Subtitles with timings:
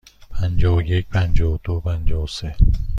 [0.29, 2.55] پنجاه و یک، پنجاه و دو، پنجاه و سه.